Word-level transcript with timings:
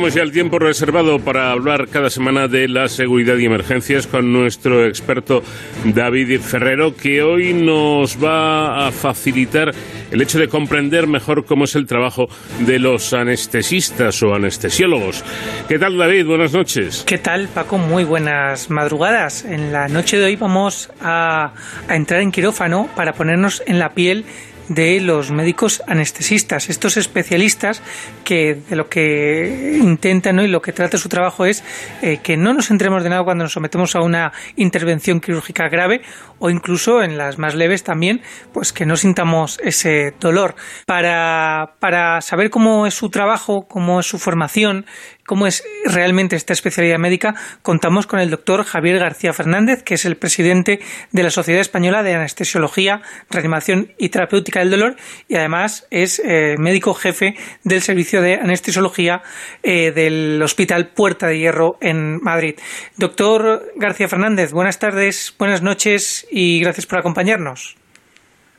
tenemos 0.00 0.14
ya 0.14 0.22
el 0.22 0.32
tiempo 0.32 0.58
reservado 0.58 1.18
para 1.18 1.50
hablar 1.50 1.88
cada 1.88 2.08
semana 2.08 2.48
de 2.48 2.68
la 2.68 2.88
seguridad 2.88 3.36
y 3.36 3.44
emergencias 3.44 4.06
con 4.06 4.32
nuestro 4.32 4.86
experto 4.86 5.42
David 5.84 6.40
Ferrero, 6.40 6.96
que 6.96 7.22
hoy 7.22 7.52
nos 7.52 8.16
va 8.16 8.86
a 8.86 8.92
facilitar 8.92 9.74
el 10.10 10.22
hecho 10.22 10.38
de 10.38 10.48
comprender 10.48 11.06
mejor 11.06 11.44
cómo 11.44 11.64
es 11.64 11.74
el 11.74 11.84
trabajo 11.84 12.28
de 12.60 12.78
los 12.78 13.12
anestesistas 13.12 14.22
o 14.22 14.34
anestesiólogos. 14.34 15.22
¿Qué 15.68 15.78
tal, 15.78 15.98
David? 15.98 16.24
Buenas 16.24 16.54
noches. 16.54 17.04
¿Qué 17.06 17.18
tal, 17.18 17.48
Paco? 17.48 17.76
Muy 17.76 18.04
buenas 18.04 18.70
madrugadas. 18.70 19.44
En 19.44 19.70
la 19.70 19.88
noche 19.88 20.16
de 20.16 20.24
hoy 20.24 20.36
vamos 20.36 20.90
a, 21.02 21.52
a 21.88 21.94
entrar 21.94 22.22
en 22.22 22.32
quirófano 22.32 22.88
para 22.96 23.12
ponernos 23.12 23.62
en 23.66 23.78
la 23.78 23.92
piel 23.92 24.24
de 24.70 25.00
los 25.00 25.32
médicos 25.32 25.82
anestesistas, 25.88 26.70
estos 26.70 26.96
especialistas 26.96 27.82
que 28.22 28.54
de 28.54 28.76
lo 28.76 28.88
que 28.88 29.78
intentan 29.82 30.38
y 30.38 30.46
lo 30.46 30.62
que 30.62 30.72
trata 30.72 30.96
su 30.96 31.08
trabajo 31.08 31.44
es 31.44 31.64
eh, 32.02 32.20
que 32.22 32.36
no 32.36 32.54
nos 32.54 32.70
entremos 32.70 33.02
de 33.02 33.10
nada 33.10 33.24
cuando 33.24 33.42
nos 33.42 33.52
sometemos 33.52 33.96
a 33.96 34.00
una 34.00 34.32
intervención 34.54 35.20
quirúrgica 35.20 35.68
grave 35.68 36.02
o 36.38 36.50
incluso 36.50 37.02
en 37.02 37.18
las 37.18 37.36
más 37.36 37.56
leves 37.56 37.82
también, 37.82 38.22
pues 38.52 38.72
que 38.72 38.86
no 38.86 38.96
sintamos 38.96 39.58
ese 39.64 40.14
dolor. 40.20 40.54
Para, 40.86 41.74
para 41.80 42.20
saber 42.20 42.48
cómo 42.50 42.86
es 42.86 42.94
su 42.94 43.10
trabajo, 43.10 43.66
cómo 43.66 43.98
es 43.98 44.06
su 44.06 44.20
formación, 44.20 44.86
cómo 45.30 45.46
es 45.46 45.62
realmente 45.84 46.34
esta 46.34 46.52
especialidad 46.52 46.98
médica, 46.98 47.36
contamos 47.62 48.08
con 48.08 48.18
el 48.18 48.30
doctor 48.30 48.64
Javier 48.64 48.98
García 48.98 49.32
Fernández, 49.32 49.84
que 49.84 49.94
es 49.94 50.04
el 50.04 50.16
presidente 50.16 50.80
de 51.12 51.22
la 51.22 51.30
Sociedad 51.30 51.60
Española 51.60 52.02
de 52.02 52.16
Anestesiología, 52.16 53.00
Reanimación 53.30 53.92
y 53.96 54.08
Terapéutica 54.08 54.58
del 54.58 54.72
Dolor 54.72 54.96
y 55.28 55.36
además 55.36 55.86
es 55.92 56.18
eh, 56.18 56.56
médico 56.58 56.94
jefe 56.94 57.36
del 57.62 57.80
servicio 57.80 58.22
de 58.22 58.40
anestesiología 58.40 59.22
eh, 59.62 59.92
del 59.92 60.42
Hospital 60.42 60.88
Puerta 60.88 61.28
de 61.28 61.38
Hierro 61.38 61.76
en 61.80 62.20
Madrid. 62.20 62.58
Doctor 62.96 63.70
García 63.76 64.08
Fernández, 64.08 64.50
buenas 64.50 64.80
tardes, 64.80 65.32
buenas 65.38 65.62
noches 65.62 66.26
y 66.28 66.58
gracias 66.58 66.86
por 66.86 66.98
acompañarnos. 66.98 67.76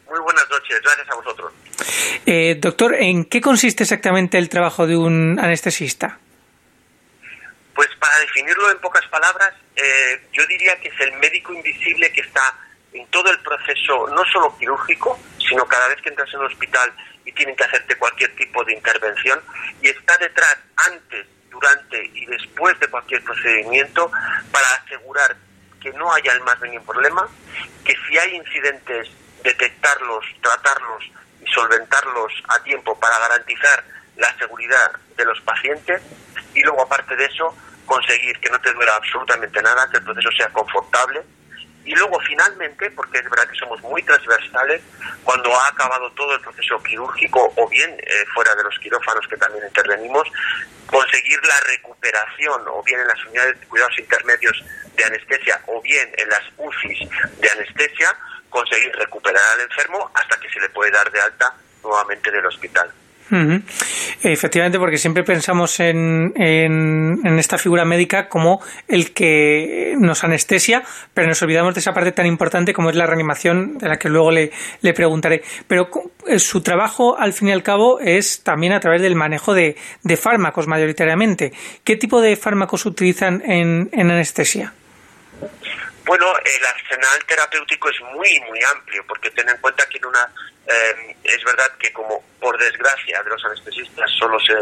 Muy 0.10 0.20
buenas 0.22 0.46
noches, 0.50 0.80
gracias 0.82 1.10
a 1.10 1.16
vosotros. 1.16 1.52
Eh, 2.26 2.56
doctor, 2.62 2.96
¿en 2.98 3.26
qué 3.26 3.42
consiste 3.42 3.84
exactamente 3.84 4.38
el 4.38 4.48
trabajo 4.48 4.88
de 4.88 4.96
un 4.96 5.38
anestesista? 5.38 6.18
Pues 7.74 7.90
para 8.00 8.18
definirlo 8.20 8.70
en 8.72 8.80
pocas 8.80 9.06
palabras, 9.08 9.54
eh, 9.76 10.28
yo 10.34 10.46
diría 10.48 10.80
que 10.80 10.90
es 10.90 11.00
el 11.00 11.14
médico 11.14 11.54
invisible 11.54 12.12
que 12.12 12.22
está 12.22 12.42
en 12.94 13.08
todo 13.08 13.30
el 13.32 13.40
proceso, 13.40 14.08
no 14.08 14.24
solo 14.26 14.58
quirúrgico, 14.58 15.18
sino 15.38 15.66
cada 15.66 15.88
vez 15.88 16.02
que 16.02 16.10
entras 16.10 16.30
en 16.34 16.40
un 16.42 16.48
hospital 16.48 16.94
y 17.26 17.32
tienen 17.32 17.56
que 17.56 17.64
hacerte 17.64 17.96
cualquier 17.96 18.36
tipo 18.36 18.64
de 18.66 18.74
intervención, 18.74 19.42
y 19.82 19.88
está 19.88 20.18
detrás 20.18 20.58
antes, 20.92 21.28
durante 21.50 22.04
y 22.14 22.26
después 22.26 22.78
de 22.80 22.88
cualquier 22.88 23.24
procedimiento 23.24 24.12
para 24.52 24.68
asegurar 24.84 25.36
que 25.82 25.92
no 25.94 26.12
haya 26.14 26.34
el 26.34 26.42
más 26.42 26.60
mínimo 26.62 26.86
problema, 26.86 27.28
que 27.86 27.96
si 28.08 28.18
hay 28.18 28.36
incidentes, 28.36 29.10
detectarlos, 29.44 30.26
tratarlos 30.42 31.04
y 31.44 31.52
solventarlos 31.52 32.32
a 32.48 32.64
tiempo 32.64 33.00
para 33.00 33.18
garantizar 33.20 33.84
la 34.18 34.36
seguridad 34.38 34.92
de 35.18 35.26
los 35.26 35.40
pacientes 35.42 36.02
y 36.54 36.62
luego 36.62 36.82
aparte 36.82 37.16
de 37.16 37.26
eso 37.26 37.56
conseguir 37.86 38.40
que 38.40 38.50
no 38.50 38.60
te 38.62 38.74
duela 38.74 38.96
absolutamente 38.96 39.62
nada, 39.62 39.90
que 39.90 39.98
el 39.98 40.04
proceso 40.04 40.32
sea 40.32 40.50
confortable 40.50 41.24
y 41.84 41.96
luego 41.96 42.20
finalmente, 42.20 42.92
porque 42.92 43.18
es 43.18 43.30
verdad 43.30 43.50
que 43.50 43.58
somos 43.58 43.82
muy 43.82 44.04
transversales, 44.04 44.82
cuando 45.24 45.54
ha 45.54 45.68
acabado 45.68 46.12
todo 46.12 46.36
el 46.36 46.42
proceso 46.42 46.82
quirúrgico 46.84 47.52
o 47.56 47.68
bien 47.70 47.90
eh, 47.90 48.26
fuera 48.34 48.54
de 48.56 48.64
los 48.64 48.78
quirófanos 48.80 49.28
que 49.28 49.38
también 49.38 49.66
intervenimos, 49.66 50.28
conseguir 50.86 51.40
la 51.44 51.56
recuperación 51.68 52.62
o 52.68 52.84
bien 52.84 53.00
en 53.00 53.08
las 53.08 53.26
unidades 53.26 53.60
de 53.60 53.68
cuidados 53.68 53.98
intermedios 53.98 54.64
de 54.96 55.04
anestesia 55.06 55.62
o 55.68 55.82
bien 55.82 56.10
en 56.18 56.30
las 56.30 56.44
UCIs 56.58 57.10
de 57.40 57.50
anestesia, 57.50 58.16
conseguir 58.50 58.96
recuperar 58.98 59.42
al 59.56 59.62
enfermo 59.62 60.12
hasta 60.14 60.40
que 60.40 60.50
se 60.50 60.60
le 60.60 60.70
puede 60.70 60.92
dar 60.92 61.10
de 61.12 61.20
alta 61.20 61.56
nuevamente 61.84 62.30
del 62.30 62.46
hospital. 62.46 62.92
Efectivamente, 64.24 64.78
porque 64.78 64.98
siempre 64.98 65.24
pensamos 65.24 65.80
en, 65.80 66.34
esta 67.40 67.58
figura 67.58 67.86
médica 67.86 68.28
como 68.28 68.62
el 68.88 69.14
que 69.14 69.96
nos 70.00 70.24
anestesia, 70.24 70.84
pero 71.14 71.28
nos 71.28 71.42
olvidamos 71.42 71.74
de 71.74 71.80
esa 71.80 71.94
parte 71.94 72.12
tan 72.12 72.26
importante 72.26 72.74
como 72.74 72.90
es 72.90 72.96
la 72.96 73.06
reanimación, 73.06 73.78
de 73.78 73.88
la 73.88 73.98
que 73.98 74.10
luego 74.10 74.32
le, 74.32 74.52
preguntaré. 74.94 75.44
Pero 75.68 75.90
eh, 76.28 76.40
su 76.40 76.62
trabajo, 76.62 77.18
al 77.18 77.34
fin 77.34 77.50
y 77.50 77.52
al 77.52 77.64
cabo, 77.64 78.00
es 78.00 78.44
también 78.44 78.74
a 78.74 78.80
través 78.80 79.02
del 79.02 79.16
manejo 79.16 79.54
de, 79.54 79.76
fármacos 80.18 80.68
mayoritariamente. 80.68 81.54
¿Qué 81.84 81.96
tipo 81.96 82.22
de 82.22 82.36
fármacos 82.36 82.86
utilizan 82.86 83.42
en 83.46 83.90
anestesia? 83.94 84.74
Bueno, 86.04 86.34
el 86.38 86.66
arsenal 86.66 87.24
terapéutico 87.26 87.90
es 87.90 88.02
muy, 88.02 88.40
muy 88.50 88.60
amplio, 88.76 89.06
porque 89.08 89.30
ten 89.32 89.48
en 89.50 89.58
cuenta 89.58 89.86
que 89.88 89.98
en 89.98 90.06
una 90.06 90.32
eh, 90.68 91.16
es 91.24 91.44
verdad 91.44 91.72
que 91.80 91.92
como 91.92 92.24
por 92.40 92.58
desgracia 92.58 93.22
de 93.24 93.30
los 93.30 93.44
anestesistas 93.46 94.10
solo 94.12 94.40
se 94.40 94.54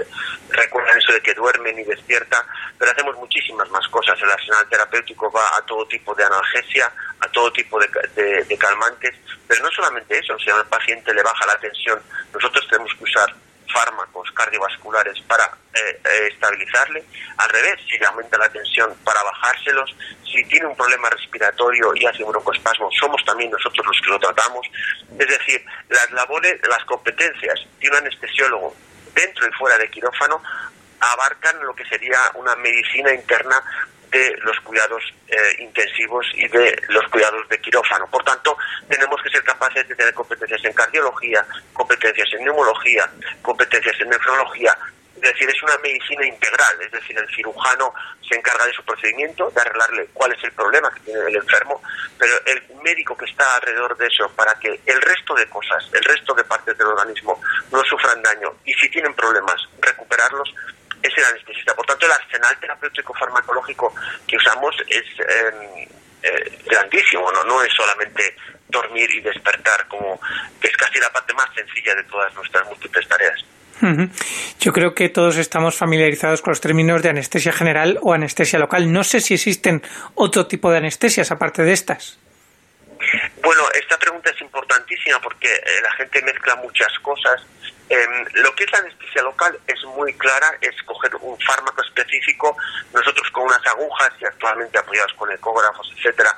recuerdan 0.49 0.97
eso 0.97 1.11
de 1.11 1.21
que 1.21 1.33
duermen 1.33 1.77
y 1.77 1.83
despierta, 1.83 2.45
pero 2.77 2.91
hacemos 2.91 3.15
muchísimas 3.17 3.69
más 3.69 3.87
cosas. 3.89 4.19
El 4.21 4.31
arsenal 4.31 4.67
terapéutico 4.69 5.31
va 5.31 5.45
a 5.57 5.61
todo 5.65 5.85
tipo 5.87 6.15
de 6.15 6.23
analgesia, 6.23 6.91
a 7.19 7.27
todo 7.29 7.51
tipo 7.51 7.79
de, 7.79 8.57
calmantes, 8.57 9.15
pero 9.47 9.63
no 9.63 9.69
solamente 9.71 10.17
eso, 10.17 10.37
si 10.39 10.49
al 10.49 10.65
paciente 10.67 11.13
le 11.13 11.23
baja 11.23 11.45
la 11.45 11.59
tensión, 11.59 12.01
nosotros 12.33 12.67
tenemos 12.69 12.93
que 12.95 13.03
usar 13.03 13.33
fármacos 13.71 14.31
cardiovasculares 14.31 15.19
para 15.21 15.51
eh, 15.79 15.99
eh, 16.03 16.27
estabilizarle. 16.31 17.03
Al 17.37 17.49
revés, 17.49 17.79
si 17.89 17.97
le 17.97 18.05
aumenta 18.05 18.37
la 18.37 18.49
tensión, 18.49 18.95
para 19.03 19.21
bajárselos. 19.23 19.95
Si 20.23 20.43
tiene 20.45 20.67
un 20.67 20.75
problema 20.75 21.09
respiratorio 21.09 21.91
y 21.95 22.05
hace 22.05 22.23
un 22.23 22.31
broncoespasmo, 22.31 22.89
somos 22.99 23.23
también 23.25 23.49
nosotros 23.49 23.85
los 23.85 23.99
que 24.01 24.09
lo 24.11 24.19
tratamos. 24.19 24.65
Es 25.17 25.27
decir, 25.27 25.65
las 25.89 26.11
labores, 26.11 26.59
las 26.67 26.83
competencias 26.85 27.59
de 27.79 27.89
un 27.89 27.95
anestesiólogo 27.95 28.75
dentro 29.13 29.47
y 29.47 29.51
fuera 29.53 29.77
de 29.77 29.89
quirófano 29.89 30.41
abarcan 30.99 31.63
lo 31.65 31.73
que 31.73 31.85
sería 31.85 32.19
una 32.35 32.55
medicina 32.57 33.13
interna 33.13 33.63
de 34.11 34.37
los 34.43 34.59
cuidados 34.61 35.03
eh, 35.27 35.35
intensivos 35.59 36.25
y 36.33 36.47
de 36.47 36.81
los 36.89 37.07
cuidados 37.09 37.47
de 37.49 37.59
quirófano. 37.59 38.07
Por 38.07 38.23
tanto, 38.23 38.57
tenemos 38.87 39.21
que 39.21 39.29
ser 39.29 39.43
capaces 39.43 39.87
de 39.87 39.95
tener 39.95 40.13
competencias 40.13 40.63
en 40.65 40.73
cardiología, 40.73 41.45
competencias 41.73 42.27
en 42.33 42.45
neumología, 42.45 43.09
competencias 43.41 43.99
en 43.99 44.09
nefrología. 44.09 44.77
Es 45.21 45.33
decir, 45.33 45.49
es 45.49 45.63
una 45.63 45.77
medicina 45.79 46.25
integral, 46.25 46.81
es 46.81 46.91
decir, 46.91 47.17
el 47.17 47.27
cirujano 47.35 47.93
se 48.27 48.35
encarga 48.35 48.65
de 48.65 48.73
su 48.73 48.83
procedimiento, 48.85 49.51
de 49.51 49.61
arreglarle 49.61 50.07
cuál 50.13 50.31
es 50.31 50.43
el 50.43 50.51
problema 50.53 50.89
que 50.93 51.01
tiene 51.01 51.19
el 51.27 51.35
enfermo, 51.35 51.81
pero 52.17 52.33
el 52.45 52.63
médico 52.81 53.17
que 53.17 53.25
está 53.25 53.55
alrededor 53.55 53.97
de 53.97 54.07
eso 54.07 54.29
para 54.35 54.53
que 54.59 54.79
el 54.85 55.01
resto 55.01 55.35
de 55.35 55.49
cosas, 55.49 55.83
el 55.91 56.03
resto 56.03 56.33
de 56.33 56.43
partes 56.45 56.77
del 56.77 56.87
organismo 56.87 57.41
no 57.71 57.83
sufran 57.83 58.21
daño 58.23 58.55
y 58.63 58.73
si 58.75 58.89
tienen 58.89 59.13
problemas, 59.13 59.57
recuperarlos, 59.81 60.53
es 61.01 61.17
el 61.17 61.25
anestesista. 61.25 61.75
Por 61.75 61.85
tanto, 61.85 62.05
el 62.05 62.11
arsenal 62.11 62.57
terapéutico 62.59 63.13
farmacológico 63.13 63.93
que 64.27 64.37
usamos 64.37 64.75
es 64.87 65.05
em, 65.19 65.87
eh, 66.23 66.59
grandísimo, 66.65 67.31
¿no? 67.31 67.63
es 67.63 67.73
solamente 67.73 68.35
dormir 68.67 69.09
y 69.11 69.21
despertar, 69.21 69.87
como 69.87 70.19
que 70.61 70.67
es 70.67 70.77
casi 70.77 70.99
la 70.99 71.09
parte 71.11 71.33
más 71.33 71.47
sencilla 71.55 71.95
de 71.95 72.03
todas 72.03 72.33
nuestras 72.35 72.65
múltiples 72.67 73.07
tareas. 73.07 73.43
Yo 74.59 74.73
creo 74.73 74.93
que 74.93 75.09
todos 75.09 75.37
estamos 75.37 75.75
familiarizados 75.75 76.41
con 76.41 76.51
los 76.51 76.61
términos 76.61 77.01
de 77.01 77.09
anestesia 77.09 77.51
general 77.51 77.99
o 78.01 78.13
anestesia 78.13 78.59
local. 78.59 78.91
No 78.91 79.03
sé 79.03 79.21
si 79.21 79.33
existen 79.35 79.81
otro 80.15 80.47
tipo 80.47 80.71
de 80.71 80.77
anestesias 80.77 81.31
aparte 81.31 81.63
de 81.63 81.73
estas. 81.73 82.19
Bueno, 83.41 83.61
esta 83.79 83.97
pregunta 83.97 84.29
es 84.29 84.41
importantísima 84.41 85.19
porque 85.21 85.47
eh, 85.47 85.81
la 85.83 85.91
gente 85.93 86.21
mezcla 86.21 86.55
muchas 86.57 86.91
cosas 86.99 87.41
Em, 87.89 88.25
lo 88.33 88.53
que 88.53 88.65
es 88.65 88.71
la 88.71 88.77
anestesia 88.79 89.23
local 89.23 89.59
es 89.65 89.83
muy 89.83 90.13
clara, 90.13 90.55
es 90.61 90.75
coger 90.83 91.15
un 91.15 91.35
fármaco 91.39 91.81
específico, 91.81 92.55
nosotros 92.93 93.27
con 93.31 93.45
unas 93.45 93.65
agujas 93.65 94.11
y 94.21 94.25
actualmente 94.25 94.77
apoyados 94.77 95.11
con 95.13 95.31
ecógrafos, 95.31 95.91
etcétera, 95.97 96.29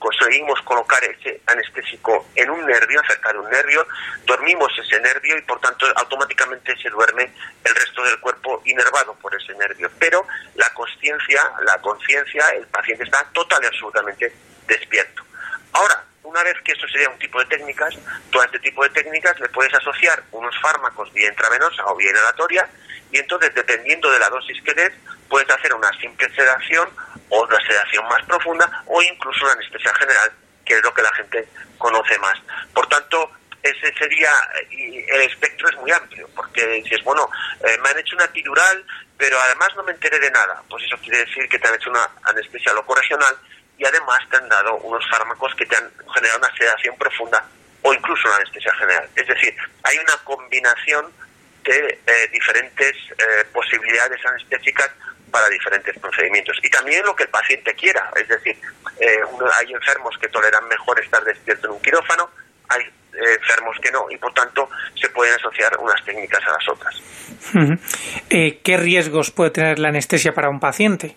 conseguimos 0.00 0.60
colocar 0.62 0.98
ese 1.04 1.42
anestésico 1.46 2.26
en 2.34 2.50
un 2.50 2.66
nervio, 2.66 3.00
cerca 3.06 3.32
de 3.32 3.38
un 3.38 3.48
nervio, 3.48 3.86
dormimos 4.24 4.72
ese 4.76 4.98
nervio 4.98 5.38
y 5.38 5.42
por 5.42 5.60
tanto 5.60 5.86
automáticamente 5.94 6.74
se 6.82 6.88
duerme 6.88 7.30
el 7.62 7.74
resto 7.74 8.02
del 8.02 8.18
cuerpo 8.18 8.62
inervado 8.64 9.14
por 9.16 9.32
ese 9.34 9.54
nervio. 9.54 9.90
Pero 9.98 10.26
la 10.56 10.68
conciencia, 10.70 11.40
la 11.64 11.78
conciencia, 11.80 12.48
el 12.56 12.66
paciente 12.66 13.04
está 13.04 13.24
total 13.32 13.62
y 13.62 13.66
absolutamente 13.66 14.32
despierto. 14.66 15.22
Ahora, 15.72 16.02
una 16.24 16.42
vez 16.44 16.54
que 16.64 16.72
esto 16.72 16.88
sería 16.88 17.10
un 17.10 17.18
tipo 17.18 17.38
de 17.38 17.46
técnicas, 17.46 17.94
todo 18.30 18.42
este 18.42 18.58
tipo 18.60 18.82
de 18.82 18.90
técnicas 18.90 19.38
le 19.38 19.48
puedes 19.50 19.74
asociar 19.74 20.22
unos 20.32 20.58
fármacos 20.60 21.12
vía 21.12 21.28
intravenosa 21.28 21.84
o 21.86 21.96
vía 21.96 22.10
inhalatoria 22.10 22.68
y 23.12 23.18
entonces 23.18 23.54
dependiendo 23.54 24.10
de 24.10 24.18
la 24.18 24.30
dosis 24.30 24.62
que 24.62 24.72
des 24.72 24.92
puedes 25.30 25.48
hacer 25.48 25.72
una 25.72 25.90
simple 25.98 26.28
sedación 26.34 26.90
o 27.30 27.42
una 27.42 27.60
sedación 27.66 28.06
más 28.08 28.22
profunda 28.26 28.82
o 28.86 29.00
incluso 29.00 29.44
una 29.44 29.54
anestesia 29.54 29.94
general 29.94 30.30
que 30.70 30.76
es 30.76 30.82
lo 30.84 30.94
que 30.94 31.02
la 31.02 31.12
gente 31.14 31.48
conoce 31.78 32.16
más. 32.18 32.38
Por 32.72 32.86
tanto, 32.88 33.30
ese 33.60 33.92
sería, 33.98 34.30
el 34.70 35.22
espectro 35.22 35.68
es 35.68 35.76
muy 35.76 35.90
amplio, 35.90 36.28
porque 36.36 36.64
dices, 36.66 37.02
bueno, 37.02 37.28
eh, 37.64 37.76
me 37.82 37.88
han 37.88 37.98
hecho 37.98 38.14
una 38.14 38.26
epidural, 38.26 38.84
pero 39.18 39.36
además 39.40 39.68
no 39.76 39.82
me 39.82 39.92
enteré 39.92 40.20
de 40.20 40.30
nada. 40.30 40.62
Pues 40.70 40.84
eso 40.84 40.96
quiere 41.02 41.24
decir 41.24 41.48
que 41.48 41.58
te 41.58 41.66
han 41.66 41.74
hecho 41.74 41.90
una 41.90 42.08
anestesia 42.22 42.72
loco-regional 42.72 43.36
y 43.76 43.84
además 43.84 44.20
te 44.30 44.36
han 44.36 44.48
dado 44.48 44.76
unos 44.76 45.04
fármacos 45.10 45.54
que 45.56 45.66
te 45.66 45.76
han 45.76 45.90
generado 46.14 46.38
una 46.38 46.56
sedación 46.56 46.96
profunda 46.96 47.44
o 47.82 47.92
incluso 47.92 48.28
una 48.28 48.36
anestesia 48.36 48.72
general. 48.74 49.08
Es 49.16 49.26
decir, 49.26 49.56
hay 49.82 49.98
una 49.98 50.16
combinación 50.24 51.12
de 51.64 52.00
eh, 52.06 52.28
diferentes 52.32 52.96
eh, 53.18 53.44
posibilidades 53.52 54.24
anestésicas 54.24 54.90
para 55.30 55.48
diferentes 55.48 55.98
procedimientos. 55.98 56.58
Y 56.62 56.70
también 56.70 57.04
lo 57.04 57.14
que 57.14 57.24
el 57.24 57.30
paciente 57.30 57.74
quiera. 57.74 58.10
Es 58.16 58.28
decir, 58.28 58.56
hay 59.58 59.72
enfermos 59.72 60.16
que 60.20 60.28
toleran 60.28 60.66
mejor 60.68 61.00
estar 61.00 61.22
despierto 61.24 61.68
en 61.68 61.72
un 61.74 61.82
quirófano, 61.82 62.30
hay 62.68 62.82
eh, 62.82 63.38
enfermos 63.40 63.76
que 63.82 63.90
no, 63.90 64.06
y 64.10 64.16
por 64.16 64.32
tanto 64.34 64.68
se 64.94 65.08
pueden 65.10 65.34
asociar 65.34 65.76
unas 65.78 66.04
técnicas 66.04 66.40
a 66.46 66.52
las 66.52 66.68
otras. 66.68 67.02
Eh, 68.30 68.60
¿Qué 68.62 68.76
riesgos 68.76 69.30
puede 69.30 69.50
tener 69.50 69.78
la 69.78 69.88
anestesia 69.88 70.32
para 70.32 70.48
un 70.48 70.60
paciente? 70.60 71.16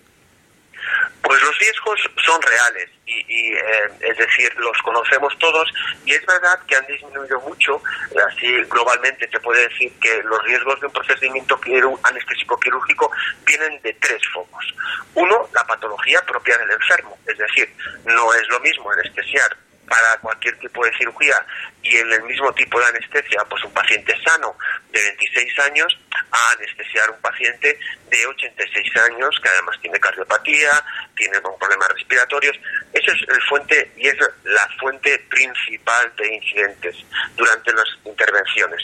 Pues 1.22 1.42
los 1.42 1.58
riesgos 1.58 2.00
son 2.24 2.40
reales 2.42 2.90
y, 3.06 3.52
eh, 3.52 3.90
es 4.00 4.16
decir, 4.16 4.52
los 4.56 4.76
conocemos 4.82 5.36
todos 5.38 5.72
y 6.04 6.12
es 6.12 6.24
verdad 6.26 6.58
que 6.66 6.76
han 6.76 6.86
disminuido 6.86 7.40
mucho, 7.40 7.82
así 8.28 8.62
globalmente 8.64 9.28
se 9.30 9.40
puede 9.40 9.68
decir 9.68 9.92
que 10.00 10.22
los 10.22 10.42
riesgos 10.44 10.80
de 10.80 10.86
un 10.86 10.92
procedimiento 10.92 11.60
anestésico 12.02 12.58
quirúrgico 12.58 13.10
vienen 13.44 13.80
de 13.82 13.92
tres 13.94 14.20
focos. 14.32 14.74
Uno, 15.14 15.48
la 15.52 15.64
patología 15.64 16.20
propia 16.26 16.56
del 16.58 16.70
enfermo, 16.70 17.18
es 17.26 17.36
decir, 17.36 17.72
no 18.04 18.32
es 18.34 18.48
lo 18.48 18.60
mismo 18.60 18.90
anestesiar 18.90 19.56
para 19.86 20.18
cualquier 20.20 20.58
tipo 20.58 20.84
de 20.84 20.96
cirugía 20.96 21.34
y 21.82 21.96
en 21.96 22.12
el 22.12 22.22
mismo 22.22 22.52
tipo 22.54 22.80
de 22.80 22.86
anestesia, 22.86 23.44
pues 23.48 23.62
un 23.64 23.72
paciente 23.72 24.14
sano 24.24 24.56
de 24.90 25.00
26 25.00 25.58
años 25.60 25.98
a 26.30 26.52
anestesiar 26.52 27.10
un 27.10 27.20
paciente 27.20 27.78
de 28.10 28.26
86 28.26 28.96
años 29.10 29.40
que 29.42 29.48
además 29.48 29.76
tiene 29.80 29.98
cardiopatía, 30.00 30.84
tiene 31.16 31.40
problemas 31.40 31.88
respiratorios. 31.88 32.56
Esa 32.92 33.12
es 33.12 33.28
el 33.28 33.42
fuente 33.42 33.92
y 33.96 34.08
es 34.08 34.16
la 34.44 34.68
fuente 34.78 35.18
principal 35.28 36.12
de 36.16 36.34
incidentes 36.34 36.96
durante 37.36 37.72
las 37.72 37.86
intervenciones. 38.04 38.82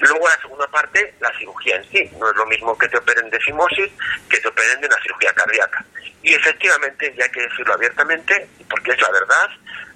Luego 0.00 0.28
la 0.28 0.40
segunda 0.40 0.66
parte, 0.68 1.14
la 1.20 1.32
cirugía 1.38 1.76
en 1.76 1.90
sí. 1.90 2.10
No 2.18 2.30
es 2.30 2.36
lo 2.36 2.46
mismo 2.46 2.76
que 2.76 2.88
te 2.88 2.98
operen 2.98 3.30
de 3.30 3.40
fimosis 3.40 3.90
que 4.28 4.40
te 4.40 4.48
operen 4.48 4.80
de 4.80 4.86
una 4.86 5.00
cirugía 5.02 5.32
cardíaca. 5.34 5.84
Y 6.22 6.34
efectivamente, 6.34 7.14
y 7.16 7.22
hay 7.22 7.30
que 7.30 7.42
decirlo 7.42 7.74
abiertamente, 7.74 8.48
porque 8.68 8.92
es 8.92 9.00
la 9.00 9.10
verdad, 9.10 9.50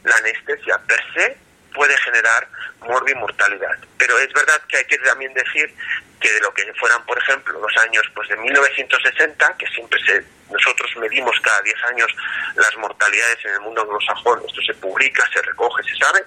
la 0.05 0.17
anestesia 0.17 0.78
per 0.87 1.00
se 1.14 1.37
puede 1.72 1.96
generar 1.98 2.48
morbimortalidad. 2.80 3.78
Pero 3.98 4.19
es 4.19 4.32
verdad 4.32 4.60
que 4.69 4.78
hay 4.78 4.84
que 4.84 4.98
también 4.98 5.32
decir 5.34 5.74
que 6.20 6.32
de 6.32 6.40
lo 6.40 6.54
que 6.54 6.72
fueran, 6.74 7.04
por 7.04 7.19
ejemplo, 7.19 7.60
los 7.60 7.76
años 7.78 8.02
pues 8.14 8.28
de 8.28 8.36
1960, 8.36 9.56
que 9.58 9.66
siempre 9.66 10.00
se 10.04 10.24
nosotros 10.52 10.90
medimos 10.96 11.34
cada 11.40 11.60
10 11.62 11.76
años 11.84 12.14
las 12.54 12.76
mortalidades 12.76 13.38
en 13.44 13.54
el 13.54 13.60
mundo 13.60 13.82
anglosajón, 13.82 14.42
esto 14.46 14.60
se 14.60 14.74
publica, 14.74 15.28
se 15.32 15.40
recoge, 15.42 15.82
se 15.82 15.96
sabe, 15.96 16.24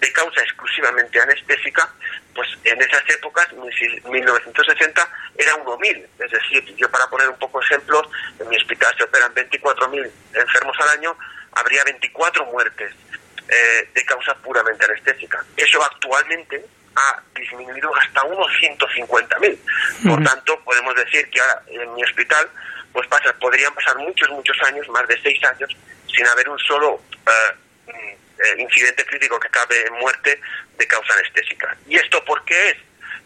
de 0.00 0.12
causa 0.12 0.40
exclusivamente 0.40 1.20
anestésica, 1.20 1.92
pues 2.34 2.48
en 2.64 2.80
esas 2.80 3.02
épocas, 3.10 3.46
1960, 3.52 5.10
era 5.36 5.56
1.000. 5.56 6.06
Es 6.18 6.30
decir, 6.30 6.76
yo 6.76 6.90
para 6.90 7.06
poner 7.08 7.28
un 7.28 7.38
poco 7.38 7.60
ejemplos, 7.60 8.08
en 8.38 8.48
mi 8.48 8.56
hospital 8.56 8.94
se 8.96 9.04
operan 9.04 9.34
24.000 9.34 10.10
enfermos 10.34 10.76
al 10.80 10.98
año, 10.98 11.16
habría 11.52 11.84
24 11.84 12.46
muertes 12.46 12.94
eh, 13.48 13.88
de 13.94 14.04
causa 14.04 14.34
puramente 14.36 14.84
anestésica. 14.84 15.44
Eso 15.56 15.82
actualmente 15.82 16.64
ha 16.96 17.22
disminuido 17.34 17.94
hasta 17.96 18.22
unos 18.24 18.46
150.000. 18.60 19.58
Por 20.08 20.22
tanto, 20.22 20.60
podemos 20.60 20.94
decir 20.94 21.28
que 21.30 21.40
ahora 21.40 21.62
en 21.66 21.94
mi 21.94 22.04
hospital 22.04 22.48
pues 22.92 23.08
pasa, 23.08 23.32
podrían 23.40 23.74
pasar 23.74 23.96
muchos, 23.98 24.28
muchos 24.30 24.56
años, 24.62 24.88
más 24.88 25.06
de 25.08 25.20
seis 25.20 25.42
años, 25.44 25.68
sin 26.06 26.26
haber 26.28 26.48
un 26.48 26.58
solo 26.60 27.02
eh, 27.26 27.92
mm, 28.56 28.60
incidente 28.60 29.04
crítico 29.04 29.38
que 29.40 29.48
acabe 29.48 29.86
en 29.86 29.94
muerte 29.94 30.40
de 30.78 30.86
causa 30.86 31.12
anestésica. 31.14 31.76
¿Y 31.88 31.96
esto 31.96 32.24
por 32.24 32.44
qué 32.44 32.70
es? 32.70 32.76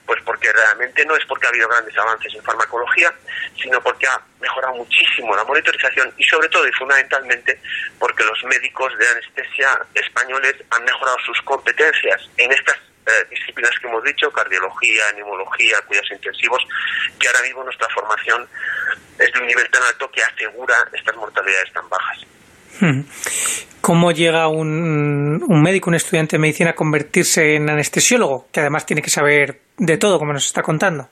Pues 0.08 0.22
porque 0.24 0.50
realmente 0.50 1.04
no 1.04 1.14
es 1.16 1.24
porque 1.26 1.44
ha 1.44 1.50
habido 1.50 1.68
grandes 1.68 1.94
avances 1.98 2.34
en 2.34 2.42
farmacología, 2.42 3.12
sino 3.60 3.78
porque 3.82 4.06
ha 4.06 4.18
mejorado 4.40 4.76
muchísimo 4.76 5.36
la 5.36 5.44
monitorización 5.44 6.10
y 6.16 6.24
sobre 6.24 6.48
todo 6.48 6.66
y 6.66 6.72
fundamentalmente 6.72 7.60
porque 7.98 8.24
los 8.24 8.42
médicos 8.44 8.96
de 8.96 9.06
anestesia 9.06 9.78
españoles 9.92 10.54
han 10.70 10.82
mejorado 10.82 11.18
sus 11.26 11.38
competencias 11.42 12.22
en 12.38 12.50
estas 12.50 12.78
eh, 12.78 13.26
disciplinas 13.28 13.78
que 13.78 13.86
hemos 13.86 14.02
dicho, 14.02 14.32
cardiología, 14.32 15.12
neumología, 15.14 15.76
cuidados 15.82 16.10
intensivos, 16.12 16.66
que 17.20 17.28
ahora 17.28 17.42
mismo 17.42 17.64
nuestra 17.64 17.88
formación 17.90 18.48
es 19.18 19.30
de 19.30 19.40
un 19.40 19.46
nivel 19.46 19.68
tan 19.70 19.82
alto 19.82 20.10
que 20.10 20.22
asegura 20.22 20.88
estas 20.90 21.16
mortalidades 21.16 21.70
tan 21.74 21.86
bajas. 21.90 22.27
¿Cómo 23.80 24.12
llega 24.12 24.48
un, 24.48 25.42
un 25.46 25.62
médico, 25.62 25.90
un 25.90 25.96
estudiante 25.96 26.36
de 26.36 26.40
medicina 26.40 26.70
a 26.70 26.74
convertirse 26.74 27.54
en 27.54 27.70
anestesiólogo, 27.70 28.48
que 28.52 28.60
además 28.60 28.84
tiene 28.86 29.02
que 29.02 29.10
saber 29.10 29.60
de 29.78 29.96
todo, 29.96 30.18
como 30.18 30.32
nos 30.32 30.46
está 30.46 30.62
contando? 30.62 31.08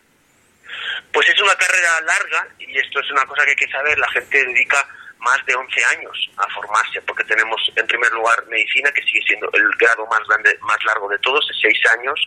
Pues 1.13 1.29
es 1.29 1.41
una 1.41 1.55
carrera 1.55 2.01
larga 2.03 2.49
y 2.59 2.77
esto 2.77 3.01
es 3.01 3.11
una 3.11 3.25
cosa 3.25 3.45
que 3.45 3.51
hay 3.51 3.57
que 3.57 3.71
saber. 3.71 3.99
La 3.99 4.11
gente 4.11 4.45
dedica 4.45 4.87
más 5.19 5.45
de 5.47 5.55
11 5.55 5.85
años 5.97 6.31
a 6.37 6.47
formarse, 6.55 7.01
porque 7.03 7.25
tenemos 7.25 7.61
en 7.75 7.87
primer 7.87 8.13
lugar 8.13 8.47
medicina, 8.49 8.91
que 8.93 9.03
sigue 9.03 9.23
siendo 9.27 9.49
el 9.53 9.69
grado 9.79 10.07
más 10.07 10.21
grande, 10.29 10.57
más 10.61 10.79
largo 10.85 11.09
de 11.09 11.19
todos, 11.19 11.47
de 11.49 11.55
6 11.55 11.79
años. 11.99 12.21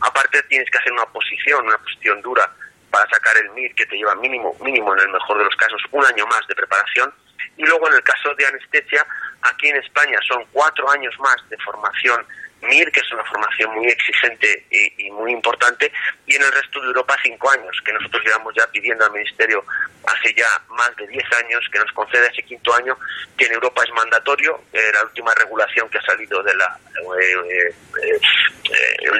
Aparte 0.00 0.42
tienes 0.44 0.68
que 0.70 0.78
hacer 0.78 0.92
una 0.92 1.06
posición, 1.06 1.64
una 1.66 1.78
posición 1.78 2.20
dura 2.20 2.50
para 2.90 3.08
sacar 3.08 3.36
el 3.38 3.50
MIR, 3.50 3.74
que 3.74 3.86
te 3.86 3.96
lleva 3.96 4.14
mínimo, 4.16 4.54
mínimo 4.60 4.92
en 4.94 5.00
el 5.00 5.08
mejor 5.08 5.38
de 5.38 5.44
los 5.44 5.56
casos, 5.56 5.80
un 5.92 6.04
año 6.04 6.26
más 6.26 6.46
de 6.46 6.54
preparación. 6.54 7.12
Y 7.56 7.64
luego 7.64 7.88
en 7.88 7.94
el 7.94 8.02
caso 8.02 8.34
de 8.34 8.46
anestesia, 8.46 9.06
aquí 9.42 9.68
en 9.68 9.76
España 9.76 10.18
son 10.26 10.44
cuatro 10.52 10.90
años 10.90 11.14
más 11.20 11.36
de 11.48 11.56
formación 11.58 12.26
MIR, 12.62 12.90
que 12.92 13.00
es 13.00 13.12
una 13.12 13.24
formación 13.24 13.74
muy 13.74 13.86
exigente 13.86 14.66
y, 14.70 15.10
muy 15.10 15.32
importante, 15.32 15.92
y 16.26 16.36
en 16.36 16.42
el 16.42 16.52
resto 16.52 16.80
de 16.80 16.86
Europa 16.86 17.16
cinco 17.22 17.50
años, 17.50 17.76
que 17.84 17.92
nosotros 17.92 18.22
llevamos 18.24 18.54
ya 18.54 18.66
pidiendo 18.70 19.04
al 19.04 19.12
Ministerio 19.12 19.64
hace 20.04 20.34
ya 20.34 20.46
más 20.68 20.94
de 20.96 21.06
diez 21.08 21.24
años 21.44 21.64
que 21.72 21.78
nos 21.78 21.92
conceda 21.92 22.26
ese 22.26 22.42
quinto 22.42 22.74
año, 22.74 22.96
que 23.36 23.46
en 23.46 23.52
Europa 23.52 23.82
es 23.84 23.92
mandatorio, 23.92 24.62
eh, 24.72 24.90
la 24.94 25.02
última 25.04 25.32
regulación 25.34 25.88
que 25.90 25.98
ha 25.98 26.02
salido 26.02 26.42
de 26.42 26.54
la, 26.54 26.78
eh, 27.20 27.74
eh, 28.02 28.20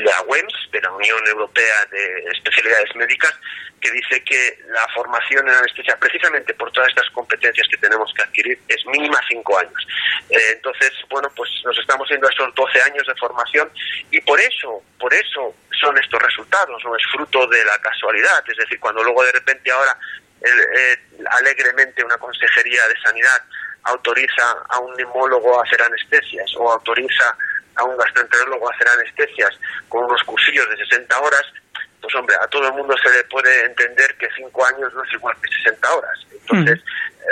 la 0.00 0.22
WEMS, 0.22 0.70
de 0.70 0.80
la 0.80 0.92
Unión 0.92 1.26
Europea 1.26 1.74
de 1.90 2.24
Especialidades 2.32 2.94
Médicas, 2.96 3.34
que 3.80 3.90
dice 3.90 4.22
que 4.22 4.58
la 4.68 4.86
formación 4.94 5.48
en 5.48 5.54
anestesia, 5.54 5.96
precisamente 5.98 6.54
por 6.54 6.70
todas 6.70 6.88
estas 6.88 7.10
competencias 7.10 7.66
que 7.68 7.76
tenemos 7.78 8.12
que 8.14 8.22
adquirir, 8.22 8.58
es 8.68 8.86
mínima 8.86 9.20
cinco 9.28 9.58
años. 9.58 9.86
entonces, 10.30 10.92
bueno, 11.10 11.28
pues 11.34 11.50
nos 11.64 11.76
estamos 11.78 12.08
yendo 12.08 12.28
a 12.28 12.30
esos 12.30 12.54
12 12.54 12.82
años 12.82 13.06
de 13.06 13.14
formación 13.16 13.31
y 14.10 14.20
por 14.20 14.40
eso, 14.40 14.82
por 14.98 15.12
eso 15.12 15.54
son 15.80 15.96
estos 15.98 16.20
resultados, 16.22 16.82
no 16.84 16.96
es 16.96 17.02
fruto 17.10 17.46
de 17.46 17.64
la 17.64 17.78
casualidad, 17.78 18.44
es 18.46 18.56
decir, 18.56 18.78
cuando 18.78 19.02
luego 19.02 19.24
de 19.24 19.32
repente 19.32 19.70
ahora 19.70 19.96
eh, 20.40 20.98
alegremente 21.38 22.04
una 22.04 22.18
consejería 22.18 22.86
de 22.88 23.00
sanidad 23.00 23.42
autoriza 23.84 24.56
a 24.68 24.78
un 24.78 24.94
neumólogo 24.94 25.58
a 25.58 25.64
hacer 25.64 25.82
anestesias 25.82 26.54
o 26.56 26.70
autoriza 26.70 27.36
a 27.76 27.84
un 27.84 27.96
gastroenterólogo 27.96 28.68
a 28.70 28.74
hacer 28.74 28.88
anestesias 28.88 29.50
con 29.88 30.04
unos 30.04 30.22
cursillos 30.24 30.68
de 30.68 30.76
60 30.76 31.20
horas, 31.20 31.42
pues 32.00 32.14
hombre, 32.14 32.36
a 32.40 32.46
todo 32.48 32.66
el 32.66 32.74
mundo 32.74 32.94
se 33.02 33.10
le 33.10 33.24
puede 33.24 33.64
entender 33.64 34.14
que 34.16 34.28
5 34.36 34.66
años 34.66 34.92
no 34.94 35.02
es 35.04 35.12
igual 35.12 35.36
que 35.40 35.54
60 35.54 35.94
horas. 35.94 36.18
Entonces, 36.32 36.80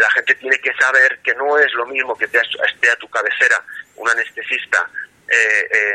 la 0.00 0.11
gente 0.12 0.35
tiene 0.37 0.59
que 0.61 0.73
saber 0.75 1.19
que 1.23 1.35
no 1.35 1.59
es 1.59 1.73
lo 1.75 1.87
mismo 1.87 2.16
que 2.16 2.25
esté 2.25 2.90
a 2.90 2.97
tu 2.97 3.09
cabecera 3.09 3.57
un 3.97 4.09
anestesista 4.09 4.88
eh, 5.28 5.69
eh, 5.71 5.89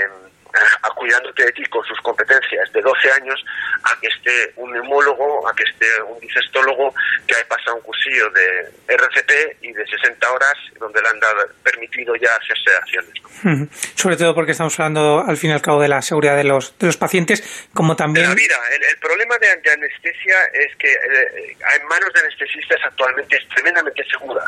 cuidándote 1.05 1.45
de 1.45 1.51
ti 1.51 1.63
con 1.65 1.85
sus 1.85 1.99
competencias 2.01 2.71
de 2.73 2.81
12 2.81 3.11
años 3.11 3.45
a 3.83 3.99
que 3.99 4.07
esté 4.07 4.53
un 4.55 4.71
neumólogo, 4.73 5.47
a 5.47 5.53
que 5.53 5.63
esté 5.63 5.85
un 6.01 6.19
dicestólogo 6.19 6.95
que 7.27 7.35
haya 7.35 7.47
pasado 7.47 7.75
un 7.75 7.83
cursillo 7.83 8.27
de 8.31 8.71
RCP 8.87 9.57
y 9.61 9.71
de 9.71 9.85
60 9.85 10.31
horas 10.31 10.57
donde 10.85 11.01
le 11.01 11.09
han 11.09 11.19
dado, 11.19 11.47
permitido 11.63 12.15
ya 12.15 12.29
hacer 12.35 12.57
sedaciones. 12.63 13.69
Sobre 13.95 14.17
todo 14.17 14.33
porque 14.33 14.51
estamos 14.51 14.79
hablando 14.79 15.23
al 15.25 15.37
fin 15.37 15.49
y 15.49 15.53
al 15.53 15.61
cabo 15.61 15.81
de 15.81 15.87
la 15.87 16.01
seguridad 16.01 16.35
de 16.35 16.43
los, 16.43 16.77
de 16.77 16.87
los 16.87 16.97
pacientes, 16.97 17.43
como 17.73 17.95
también... 17.95 18.25
De 18.25 18.29
la 18.29 18.35
vida. 18.35 18.55
El, 18.71 18.97
problema 18.99 19.37
de, 19.37 19.71
anestesia 19.71 20.35
es 20.53 20.75
que 20.77 20.91
eh, 20.91 21.57
en 21.75 21.87
manos 21.87 22.11
de 22.13 22.21
anestesistas 22.21 22.79
actualmente 22.83 23.37
es 23.37 23.47
tremendamente 23.49 24.03
segura, 24.09 24.43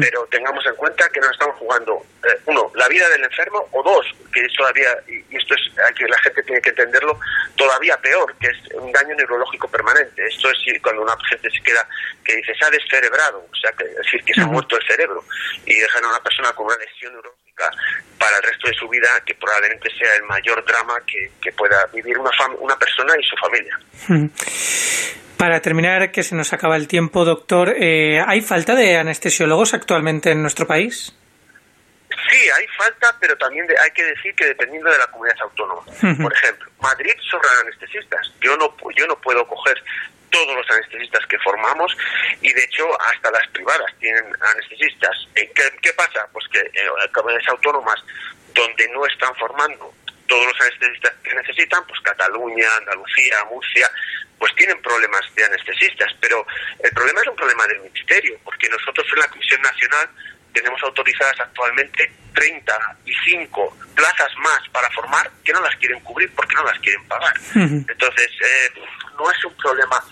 pero 0.00 0.26
tengamos 0.30 0.64
en 0.66 0.74
cuenta 0.76 1.08
que 1.12 1.20
nos 1.20 1.30
estamos 1.30 1.56
jugando, 1.56 2.02
eh, 2.24 2.38
uno, 2.46 2.72
la 2.74 2.88
vida 2.88 3.08
del 3.10 3.24
enfermo, 3.24 3.68
o 3.72 3.82
dos, 3.82 4.06
que 4.32 4.46
todavía, 4.56 4.88
y 5.06 5.36
esto 5.36 5.54
es 5.54 5.60
que 5.96 6.04
la 6.06 6.18
gente 6.18 6.42
tiene 6.42 6.60
que 6.60 6.70
entenderlo, 6.70 7.18
todavía 7.56 7.96
peor, 7.98 8.34
que 8.40 8.48
es 8.48 8.74
un 8.74 8.90
daño 8.92 9.14
neurológico 9.14 9.68
permanente. 9.68 10.26
Esto 10.26 10.50
es 10.50 10.58
cuando 10.82 11.02
una 11.02 11.16
gente 11.28 11.50
se 11.50 11.62
queda, 11.62 11.86
que 12.24 12.36
dice, 12.36 12.54
se 12.54 12.64
ha 12.64 12.70
descerebrado, 12.70 13.46
o 13.50 13.56
sea, 13.56 13.72
que, 13.72 13.84
es 13.84 13.96
decir, 13.96 14.22
que 14.24 14.34
se 14.34 14.40
ha 14.40 14.46
muerto 14.46 14.76
el 14.76 14.86
cerebro, 14.86 15.24
y 15.64 15.77
dejan 15.78 16.04
a 16.04 16.08
una 16.08 16.20
persona 16.20 16.52
con 16.52 16.66
una 16.66 16.76
lesión 16.76 17.12
neurológica 17.12 17.48
traumática 17.58 17.70
para 18.18 18.36
el 18.36 18.42
resto 18.42 18.68
de 18.68 18.74
su 18.74 18.88
vida 18.88 19.08
que 19.24 19.34
probablemente 19.34 19.88
sea 19.96 20.14
el 20.16 20.24
mayor 20.24 20.64
drama 20.64 20.94
que, 21.06 21.52
pueda 21.52 21.86
vivir 21.92 22.16
una, 22.18 22.30
una 22.60 22.76
persona 22.76 23.14
y 23.18 23.24
su 23.24 23.36
familia. 23.36 23.78
Para 25.36 25.60
terminar, 25.60 26.10
que 26.12 26.22
se 26.22 26.34
nos 26.34 26.52
acaba 26.52 26.76
el 26.76 26.86
tiempo, 26.86 27.24
doctor, 27.24 27.74
eh, 27.78 28.20
¿hay 28.26 28.40
falta 28.40 28.74
de 28.74 28.96
anestesiólogos 28.96 29.74
actualmente 29.74 30.30
en 30.30 30.42
nuestro 30.42 30.66
país? 30.66 31.14
Sí, 32.30 32.36
hay 32.56 32.66
falta, 32.76 33.16
pero 33.20 33.36
también 33.36 33.66
hay 33.82 33.90
que 33.92 34.04
decir 34.04 34.34
que 34.34 34.46
dependiendo 34.46 34.90
de 34.90 34.98
la 34.98 35.06
comunidad 35.06 35.36
autónoma. 35.42 35.82
Por 35.84 36.32
ejemplo, 36.32 36.70
Madrid 36.80 37.14
sobran 37.30 37.52
anestesistas. 37.62 38.32
Yo 38.40 38.56
no, 38.56 38.74
yo 38.96 39.06
no 39.06 39.16
puedo 39.20 39.46
coger 39.46 39.82
todos 40.30 40.54
los 40.54 40.70
anestesistas 40.70 41.24
que 41.26 41.38
formamos 41.38 41.96
y 42.40 42.52
de 42.52 42.64
hecho 42.64 42.86
hasta 43.00 43.30
las 43.30 43.46
privadas 43.48 43.92
tienen 43.98 44.24
anestesistas. 44.40 45.28
Eh, 45.34 45.50
¿Qué, 45.54 45.92
pasa? 45.94 46.28
Pues 46.32 46.46
que 46.48 46.60
eh, 46.60 46.88
comunidades 47.12 47.48
autónomas 47.48 48.02
donde 48.54 48.88
no 48.88 49.06
están 49.06 49.34
formando 49.36 49.92
todos 50.26 50.46
los 50.46 50.60
anestesistas 50.60 51.14
que 51.22 51.34
necesitan, 51.34 51.86
pues 51.86 52.00
Cataluña, 52.00 52.66
Andalucía, 52.78 53.44
Murcia, 53.50 53.90
pues 54.38 54.54
tienen 54.54 54.80
problemas 54.82 55.22
de 55.34 55.44
anestesistas, 55.44 56.12
pero 56.20 56.46
el 56.78 56.90
problema 56.92 57.20
es 57.22 57.28
un 57.28 57.36
problema 57.36 57.66
del 57.66 57.80
ministerio, 57.80 58.38
porque 58.44 58.68
nosotros 58.68 59.06
en 59.12 59.18
la 59.20 59.28
Comisión 59.28 59.62
Nacional 59.62 60.10
tenemos 60.58 60.82
autorizadas 60.82 61.38
actualmente 61.40 62.10
35 62.34 63.76
plazas 63.94 64.28
más 64.38 64.60
para 64.72 64.90
formar 64.90 65.30
que 65.44 65.52
no 65.52 65.60
las 65.60 65.74
quieren 65.76 66.00
cubrir 66.00 66.32
porque 66.34 66.54
no 66.56 66.64
las 66.64 66.78
quieren 66.80 67.06
pagar. 67.06 67.32
Entonces, 67.54 68.30
eh, 68.40 68.80
no 69.16 69.30
es 69.30 69.44
un 69.44 69.54
problema 69.54 70.02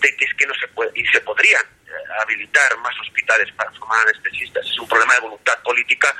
de 0.00 0.16
que 0.16 0.24
es 0.26 0.34
que 0.34 0.46
no 0.46 0.54
se 0.54 0.68
puede, 0.68 0.90
y 0.94 1.06
se 1.06 1.20
podrían 1.20 1.62
eh, 1.86 1.90
habilitar 2.20 2.76
más 2.78 2.94
hospitales 3.00 3.50
para 3.52 3.70
formar 3.72 4.00
anestesistas, 4.02 4.66
es 4.66 4.78
un 4.78 4.88
problema 4.88 5.14
de 5.14 5.20
voluntad 5.20 5.58
política 5.62 6.14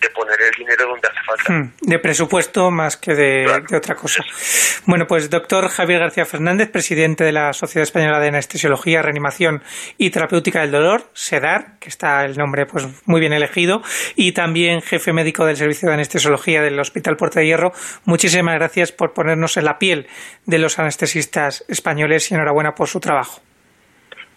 de 0.00 0.10
poner 0.10 0.36
el 0.40 0.54
dinero 0.56 0.86
donde 0.86 1.08
hace 1.08 1.22
falta. 1.24 1.52
Hmm, 1.52 1.72
de 1.80 1.98
presupuesto 1.98 2.70
más 2.70 2.96
que 2.96 3.14
de, 3.14 3.46
otra 3.76 3.94
cosa. 3.94 4.24
Bueno, 4.86 5.06
pues 5.06 5.30
doctor 5.30 5.68
Javier 5.68 6.00
García 6.00 6.24
Fernández, 6.24 6.70
presidente 6.70 7.24
de 7.24 7.32
la 7.32 7.52
Sociedad 7.52 7.82
Española 7.82 8.20
de 8.20 8.28
Anestesiología, 8.28 9.02
Reanimación 9.02 9.62
y 9.96 10.10
Terapéutica 10.10 10.60
del 10.60 10.70
Dolor, 10.70 11.10
SEDAR, 11.12 11.78
que 11.78 11.88
está 11.88 12.24
el 12.24 12.36
nombre 12.36 12.66
pues 12.66 12.86
muy 13.06 13.20
bien 13.20 13.32
elegido, 13.32 13.82
y 14.14 14.32
también 14.32 14.82
jefe 14.82 15.12
médico 15.12 15.44
del 15.44 15.56
Servicio 15.56 15.88
de 15.88 15.94
Anestesiología 15.94 16.62
del 16.62 16.78
Hospital 16.78 17.16
Puerta 17.16 17.40
de 17.40 17.46
Hierro. 17.46 17.72
Muchísimas 18.04 18.54
gracias 18.54 18.92
por 18.92 19.12
ponernos 19.12 19.56
en 19.56 19.64
la 19.64 19.78
piel 19.78 20.06
de 20.46 20.58
los 20.58 20.78
anestesistas 20.78 21.64
españoles 21.68 22.30
y 22.30 22.34
enhorabuena 22.34 22.74
por 22.74 22.88
su 22.88 23.00
trabajo. 23.00 23.40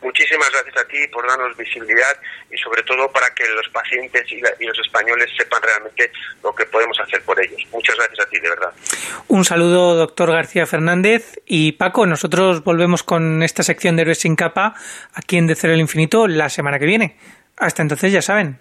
Muchísimas 0.01 0.49
gracias 0.51 0.77
a 0.77 0.87
ti 0.87 1.07
por 1.11 1.27
darnos 1.27 1.55
visibilidad 1.55 2.19
y 2.51 2.57
sobre 2.57 2.83
todo 2.83 3.11
para 3.11 3.33
que 3.33 3.47
los 3.49 3.67
pacientes 3.69 4.23
y, 4.31 4.39
los 4.65 4.79
españoles 4.79 5.29
sepan 5.37 5.61
realmente 5.61 6.11
lo 6.43 6.53
que 6.53 6.65
podemos 6.65 6.99
hacer 6.99 7.21
por 7.23 7.39
ellos. 7.39 7.61
Muchas 7.71 7.95
gracias 7.95 8.25
a 8.25 8.29
ti, 8.29 8.39
de 8.39 8.49
verdad. 8.49 8.73
Un 9.27 9.45
saludo, 9.45 9.95
doctor 9.95 10.31
García 10.31 10.65
Fernández. 10.65 11.39
Y 11.45 11.73
Paco, 11.73 12.05
nosotros 12.05 12.63
volvemos 12.63 13.03
con 13.03 13.43
esta 13.43 13.63
sección 13.63 13.95
de 13.95 14.03
Héroes 14.03 14.19
sin 14.19 14.35
capa 14.35 14.75
aquí 15.13 15.37
en 15.37 15.47
De 15.47 15.55
Cero 15.55 15.73
el 15.73 15.79
Infinito 15.79 16.27
la 16.27 16.49
semana 16.49 16.79
que 16.79 16.85
viene. 16.85 17.17
Hasta 17.57 17.83
entonces, 17.83 18.11
ya 18.11 18.21
saben, 18.21 18.59